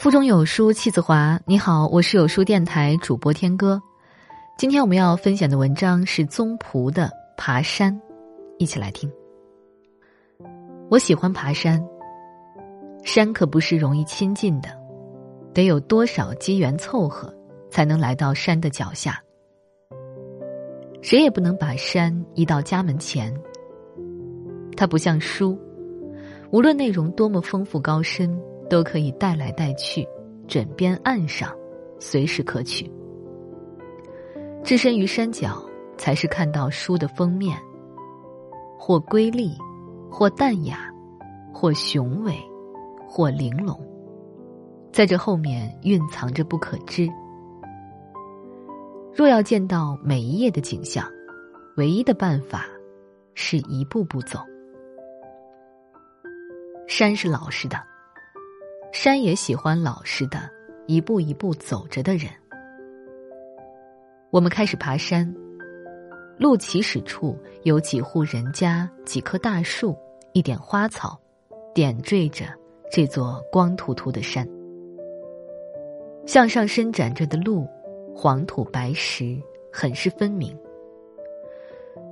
[0.00, 1.38] 腹中有书气自华。
[1.44, 3.78] 你好，我是有书电台主播天歌。
[4.56, 7.04] 今天我们要分享的文章是宗璞的
[7.36, 7.94] 《爬山》，
[8.58, 9.12] 一起来听。
[10.88, 11.86] 我喜欢爬山，
[13.04, 14.70] 山可不是容易亲近的，
[15.52, 17.30] 得有多少机缘凑合，
[17.68, 19.22] 才能来到山的脚下。
[21.02, 23.38] 谁也不能把山移到家门前。
[24.78, 25.58] 它不像书，
[26.52, 28.34] 无论内容多么丰富高深。
[28.70, 30.08] 都可以带来带去，
[30.46, 31.52] 枕边岸上，
[31.98, 32.90] 随时可取。
[34.62, 35.60] 置身于山脚，
[35.98, 37.58] 才是看到书的封面，
[38.78, 39.58] 或瑰丽，
[40.08, 40.88] 或淡雅，
[41.52, 42.32] 或雄伟，
[43.08, 43.76] 或玲珑，
[44.92, 47.08] 在这后面蕴藏着不可知。
[49.12, 51.04] 若要见到每一页的景象，
[51.76, 52.66] 唯一的办法，
[53.34, 54.38] 是一步步走。
[56.86, 57.89] 山是老实的。
[58.92, 60.50] 山也喜欢老实的，
[60.86, 62.28] 一步一步走着的人。
[64.30, 65.32] 我们开始爬山，
[66.36, 69.96] 路起始处有几户人家、几棵大树、
[70.32, 71.18] 一点花草，
[71.72, 72.46] 点缀着
[72.90, 74.46] 这座光秃秃的山。
[76.26, 77.66] 向上伸展着的路，
[78.14, 79.38] 黄土白石，
[79.72, 80.56] 很是分明。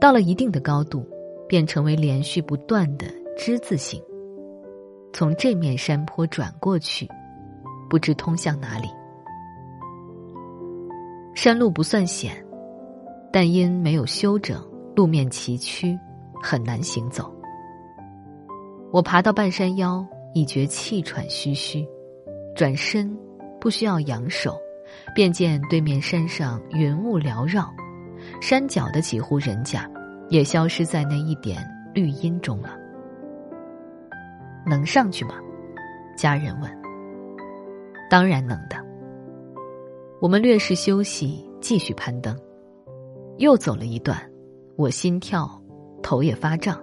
[0.00, 1.04] 到了一定的高度，
[1.48, 4.00] 便成为连续不断的之字形。
[5.18, 7.04] 从这面山坡转过去，
[7.90, 8.88] 不知通向哪里。
[11.34, 12.40] 山路不算险，
[13.32, 15.98] 但因没有修整，路面崎岖，
[16.40, 17.34] 很难行走。
[18.92, 21.84] 我爬到半山腰，已觉气喘吁吁，
[22.54, 23.12] 转身
[23.60, 24.56] 不需要扬手，
[25.16, 27.68] 便见对面山上云雾缭绕，
[28.40, 29.90] 山脚的几户人家
[30.28, 31.58] 也消失在那一点
[31.92, 32.78] 绿荫中了。
[34.68, 35.34] 能上去吗？
[36.16, 36.70] 家人问。
[38.10, 38.76] 当然能的。
[40.20, 42.38] 我们略事休息，继续攀登。
[43.38, 44.18] 又走了一段，
[44.76, 45.48] 我心跳，
[46.02, 46.82] 头也发胀，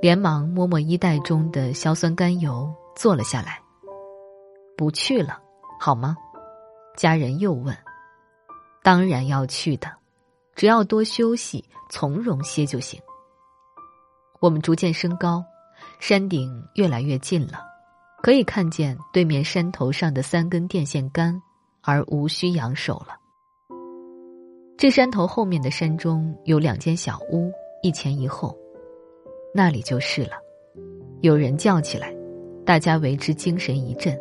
[0.00, 3.60] 连忙摸摸衣袋中的硝酸甘油，坐了下来。
[4.76, 5.38] 不去了，
[5.78, 6.16] 好吗？
[6.96, 7.76] 家人又问。
[8.82, 9.92] 当然要去的，
[10.54, 12.98] 只要多休息，从容些就行。
[14.40, 15.44] 我们逐渐升高。
[15.98, 17.60] 山顶越来越近了，
[18.22, 21.40] 可以看见对面山头上的三根电线杆，
[21.82, 23.16] 而无需扬手了。
[24.76, 27.50] 这山头后面的山中有两间小屋，
[27.82, 28.56] 一前一后，
[29.52, 30.32] 那里就是了。
[31.20, 32.14] 有人叫起来，
[32.64, 34.16] 大家为之精神一振。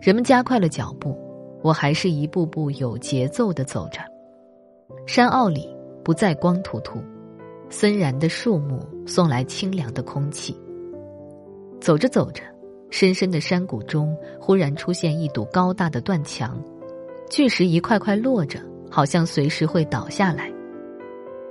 [0.00, 1.16] 人们加快了脚步，
[1.62, 4.00] 我还是一步步有节奏的走着。
[5.06, 5.72] 山坳里
[6.04, 7.00] 不再光秃秃。
[7.68, 10.56] 森然的树木送来清凉的空气。
[11.80, 12.42] 走着走着，
[12.90, 16.62] 深深的山谷中忽然出现一堵高大的断墙，
[17.28, 18.60] 巨石一块块落着，
[18.90, 20.50] 好像随时会倒下来。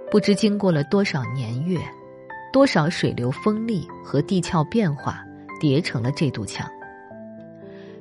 [0.09, 1.79] 不知经过了多少年月，
[2.53, 5.23] 多少水流风力和地壳变化，
[5.59, 6.67] 叠成了这堵墙。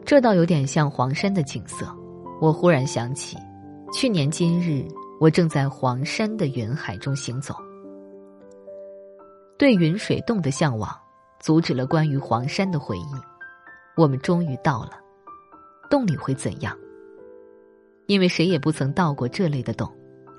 [0.05, 1.87] 这倒有点像黄山的景色。
[2.41, 3.37] 我忽然想起，
[3.93, 4.85] 去年今日，
[5.21, 7.55] 我正在黄山的云海中行走。
[9.57, 10.91] 对云水洞的向往，
[11.41, 13.15] 阻止了关于黄山的回忆。
[13.97, 14.91] 我们终于到了，
[15.89, 16.77] 洞里会怎样？
[18.07, 19.89] 因为谁也不曾到过这类的洞，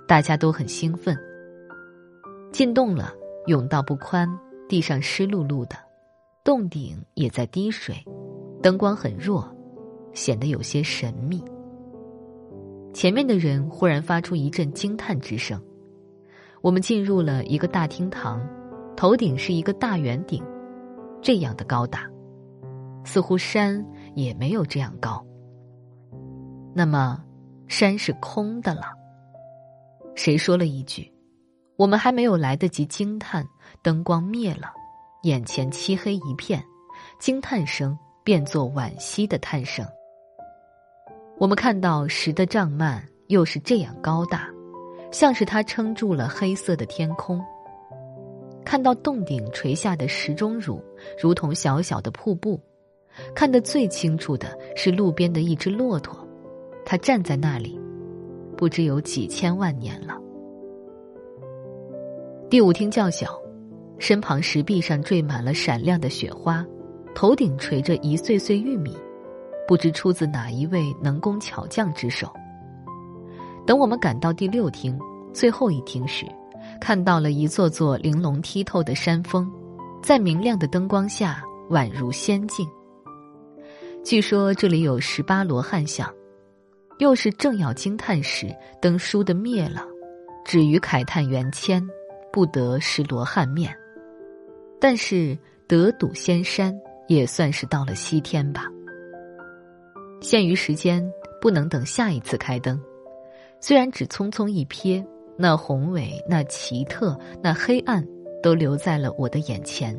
[0.07, 1.17] 大家都很兴奋。
[2.51, 3.13] 进洞了，
[3.47, 4.27] 甬道不宽，
[4.67, 5.75] 地上湿漉漉的，
[6.43, 7.95] 洞顶也在滴水，
[8.61, 9.49] 灯光很弱，
[10.13, 11.43] 显得有些神秘。
[12.93, 15.61] 前面的人忽然发出一阵惊叹之声。
[16.61, 18.41] 我们进入了一个大厅堂。
[18.95, 20.43] 头顶是一个大圆顶，
[21.21, 22.09] 这样的高大，
[23.03, 23.85] 似乎山
[24.15, 25.25] 也没有这样高。
[26.73, 27.23] 那么，
[27.67, 28.93] 山是空的了。
[30.15, 31.11] 谁说了一句？
[31.77, 33.45] 我们还没有来得及惊叹，
[33.81, 34.71] 灯光灭了，
[35.23, 36.63] 眼前漆黑一片，
[37.19, 39.85] 惊叹声变作惋惜的叹声。
[41.37, 44.49] 我们看到石的帐幔又是这样高大，
[45.11, 47.43] 像是它撑住了黑色的天空。
[48.65, 50.81] 看到洞顶垂下的石钟乳，
[51.21, 52.59] 如同小小的瀑布；
[53.35, 56.27] 看得最清楚的是路边的一只骆驼，
[56.83, 57.79] 它站在那里，
[58.57, 60.19] 不知有几千万年了。
[62.49, 63.39] 第五厅较小，
[63.99, 66.65] 身旁石壁上缀满了闪亮的雪花，
[67.13, 68.97] 头顶垂着一穗穗玉米，
[69.67, 72.27] 不知出自哪一位能工巧匠之手。
[73.65, 74.99] 等我们赶到第六厅，
[75.33, 76.25] 最后一厅时。
[76.79, 79.51] 看到了一座座玲珑剔透的山峰，
[80.03, 82.67] 在明亮的灯光下宛如仙境。
[84.03, 86.13] 据说这里有十八罗汉像，
[86.99, 89.83] 又是正要惊叹时，灯倏地灭了，
[90.45, 91.83] 止于慨叹元谦，
[92.31, 93.75] 不得识罗汉面。
[94.79, 95.37] 但是
[95.67, 98.65] 得睹仙山，也算是到了西天吧。
[100.21, 101.03] 限于时间，
[101.41, 102.79] 不能等下一次开灯。
[103.59, 105.03] 虽然只匆匆一瞥，
[105.37, 108.05] 那宏伟、那奇特、那黑暗，
[108.41, 109.95] 都留在了我的眼前。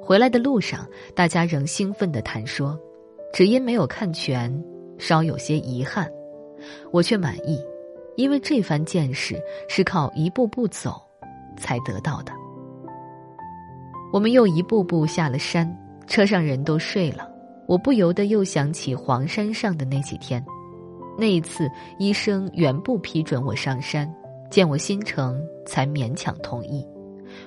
[0.00, 2.78] 回来的路上，大家仍兴奋地谈说，
[3.32, 4.64] 只因没有看全，
[4.96, 6.10] 稍有些遗憾。
[6.90, 7.62] 我却满意，
[8.16, 9.38] 因为这番见识
[9.68, 11.00] 是靠一步步走
[11.56, 12.32] 才得到的。
[14.10, 15.70] 我们又一步步下了山，
[16.06, 17.30] 车上人都睡了，
[17.66, 20.42] 我不由得又想起黄山上的那几天。
[21.20, 21.68] 那一次，
[21.98, 24.08] 医生原不批准我上山，
[24.48, 25.36] 见我心诚，
[25.66, 26.86] 才勉强同意。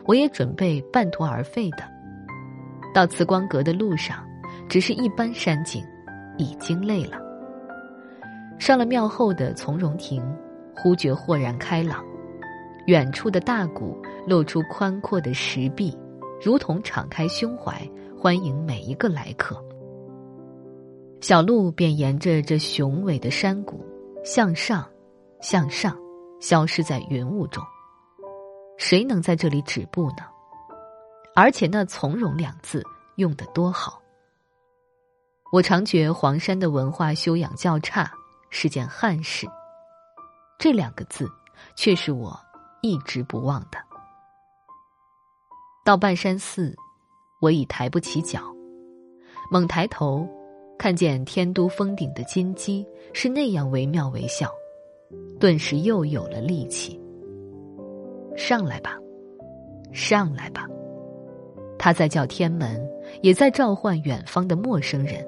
[0.06, 1.78] 我也准备半途而废的。
[2.94, 4.28] 到慈光阁的路上，
[4.68, 5.82] 只是一般山景，
[6.38, 7.18] 已经累了。
[8.60, 10.22] 上了庙后的从容亭，
[10.76, 12.04] 忽觉豁然开朗。
[12.88, 13.96] 远处的大谷
[14.28, 15.98] 露出宽阔的石壁，
[16.44, 17.82] 如同敞开胸怀，
[18.20, 19.56] 欢迎每一个来客。
[21.22, 23.86] 小路便沿着这雄伟的山谷
[24.26, 24.90] 向上，
[25.40, 25.96] 向上，
[26.40, 27.64] 消失在云雾中。
[28.78, 30.26] 谁能在这里止步呢？
[31.36, 32.84] 而且那“从容”两字
[33.18, 34.02] 用得多好。
[35.52, 38.12] 我常觉黄山的文化修养较差
[38.50, 39.48] 是件憾事，
[40.58, 41.30] 这两个字
[41.76, 42.36] 却是我
[42.82, 43.78] 一直不忘的。
[45.86, 46.76] 到半山寺，
[47.40, 48.42] 我已抬不起脚，
[49.52, 50.28] 猛抬头，
[50.82, 52.84] 看见天都峰顶的金鸡
[53.14, 54.52] 是那样惟妙惟肖，
[55.40, 57.00] 顿时又有了力气。
[58.36, 58.98] 上来吧，
[59.92, 60.68] 上来吧。
[61.78, 62.84] 他在叫天门，
[63.22, 65.24] 也在召唤远方的陌生人。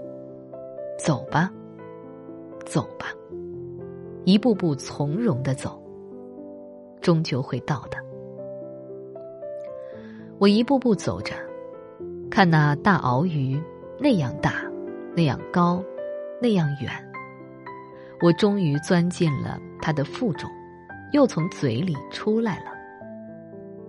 [0.98, 1.54] 走吧，
[2.66, 3.14] 走吧，
[4.26, 5.80] 一步步从容的走，
[7.00, 7.98] 终究会到的。
[10.40, 11.36] 我一步步走着，
[12.32, 13.62] 看那大鳌鱼
[14.00, 14.66] 那样大，
[15.16, 15.84] 那样高，
[16.42, 16.92] 那样远。
[18.22, 20.50] 我终于钻进了他的腹中，
[21.12, 22.72] 又从嘴里出来了。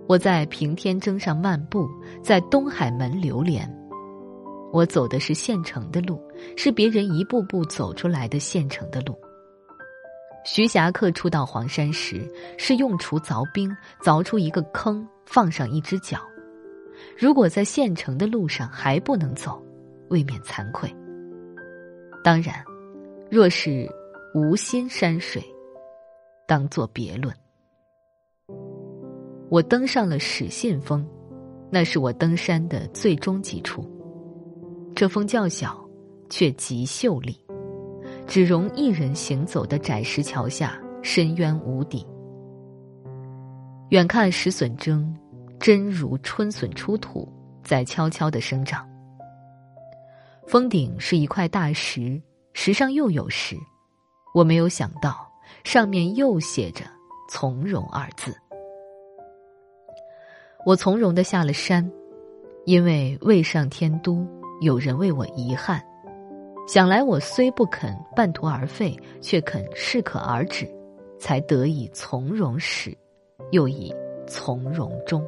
[0.07, 1.89] 我在平天征上漫步，
[2.21, 3.67] 在东海门流连。
[4.71, 6.21] 我走的是现成的路，
[6.57, 9.17] 是别人一步步走出来的现成的路。
[10.43, 16.19] 徐霞客初到黄山时，是用锄凿冰，凿出一个坑，放上一只脚。
[17.17, 19.63] 如果在现成的路上还不能走，
[20.09, 20.93] 未免惭愧。
[22.25, 22.55] 当然，
[23.29, 23.87] 若是
[24.33, 25.43] 无心山水，
[26.47, 27.31] 当作别论。
[29.47, 31.07] 我登上了始信峰，
[31.69, 33.87] 那是我登山的最终极处。
[34.95, 35.79] 这峰较小，
[36.27, 37.39] 却极秀丽，
[38.25, 42.03] 只容一人行走的窄石桥下，深渊无底。
[43.89, 45.15] 远看石笋蒸，
[45.59, 47.31] 真如春笋出土，
[47.63, 48.83] 在悄悄的生长。
[50.47, 52.21] 峰顶是一块大石，
[52.53, 53.57] 石上又有石，
[54.33, 55.27] 我没有想到
[55.63, 56.85] 上面又写着
[57.27, 58.35] “从容”二字。
[60.65, 61.91] 我从容的下了山，
[62.65, 64.25] 因为未上天都，
[64.61, 65.83] 有人为我遗憾。
[66.67, 70.67] 想来我虽不肯半途而废，却肯适可而止，
[71.19, 72.95] 才得以从容始，
[73.51, 73.93] 又以
[74.27, 75.25] 从容终。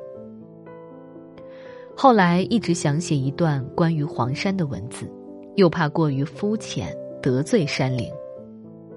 [1.99, 5.11] 后来一直想写一段关于黄山的文字，
[5.55, 8.07] 又怕过于肤浅得罪山林，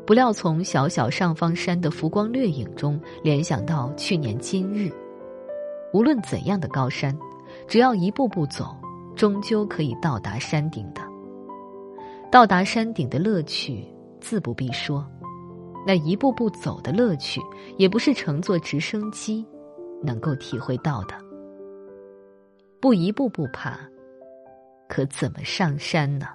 [0.07, 4.93] 不料从小小上方山的浮光掠影中，联想到去年今日。
[5.95, 7.19] 无论怎样的高山，
[7.67, 8.77] 只要一步步走，
[9.17, 11.01] 终究可以到达山顶的。
[12.31, 13.83] 到达山顶的乐趣，
[14.21, 15.03] 自不必说；
[15.87, 17.41] 那一步步走的乐趣，
[17.79, 19.43] 也不是乘坐直升机
[20.03, 21.15] 能够体会到的。
[22.81, 23.79] 不一步步爬，
[24.89, 26.27] 可怎么上山呢？